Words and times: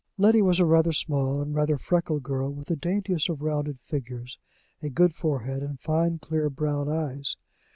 Letty 0.17 0.41
was 0.41 0.59
a 0.59 0.65
rather 0.65 0.93
small 0.93 1.39
and 1.43 1.53
rather 1.53 1.77
freckled 1.77 2.23
girl, 2.23 2.49
with 2.51 2.69
the 2.69 2.75
daintiest 2.75 3.29
of 3.29 3.43
rounded 3.43 3.79
figures, 3.81 4.39
a 4.81 4.89
good 4.89 5.13
forehead, 5.13 5.61
and 5.61 5.79
fine 5.79 6.17
clear 6.17 6.49
brown 6.49 6.89
eyes. 6.89 7.35